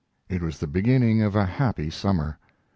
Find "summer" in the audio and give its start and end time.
1.91-2.39